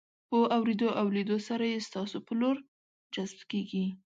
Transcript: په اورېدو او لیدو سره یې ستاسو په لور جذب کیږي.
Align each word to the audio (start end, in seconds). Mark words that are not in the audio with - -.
په 0.29 0.37
اورېدو 0.57 0.89
او 0.99 1.07
لیدو 1.15 1.37
سره 1.47 1.63
یې 1.73 1.79
ستاسو 1.87 2.17
په 2.27 2.33
لور 2.39 2.57
جذب 3.13 3.39
کیږي. 3.51 3.85